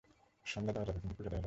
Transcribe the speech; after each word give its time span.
সন্ধ্যা 0.51 0.73
দেওয়া 0.75 0.87
যাবে 0.87 0.99
কিন্তু 1.01 1.13
পূজা 1.17 1.23
দেওয়া 1.23 1.35
যাবে 1.35 1.37
না। 1.37 1.39